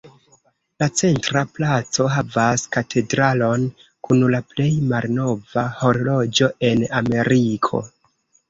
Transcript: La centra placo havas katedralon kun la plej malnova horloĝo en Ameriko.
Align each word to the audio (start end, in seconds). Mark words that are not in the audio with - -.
La 0.83 0.85
centra 1.01 1.41
placo 1.57 2.05
havas 2.13 2.63
katedralon 2.77 3.67
kun 4.09 4.23
la 4.37 4.41
plej 4.55 4.71
malnova 4.95 5.67
horloĝo 5.83 6.53
en 6.73 6.85
Ameriko. 7.05 7.85